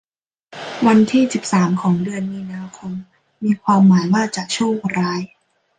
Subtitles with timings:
[0.85, 2.93] วันที่สิบสามของเดือนมีนาคม
[3.43, 5.21] มีความหมายว่าจะโชคร้าย